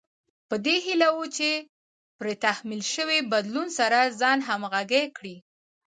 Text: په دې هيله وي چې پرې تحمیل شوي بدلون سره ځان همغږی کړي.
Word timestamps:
په 0.49 0.55
دې 0.65 0.75
هيله 0.85 1.07
وي 1.15 1.27
چې 1.37 1.49
پرې 2.19 2.33
تحمیل 2.45 2.81
شوي 2.93 3.19
بدلون 3.31 3.67
سره 3.79 3.99
ځان 4.19 4.39
همغږی 4.49 5.03
کړي. 5.17 5.35